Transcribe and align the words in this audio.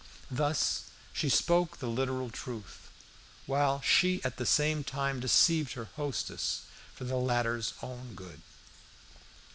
Thus, 0.31 0.85
she 1.13 1.29
spoke 1.29 1.77
the 1.77 1.85
literal 1.85 2.31
truth, 2.31 2.89
while 3.45 3.81
she 3.81 4.19
at 4.23 4.37
the 4.37 4.47
same 4.47 4.83
time 4.83 5.19
deceived 5.19 5.73
her 5.73 5.89
hostess 5.95 6.63
for 6.95 7.03
the 7.03 7.17
latter's 7.17 7.75
own 7.83 8.15
good. 8.15 8.41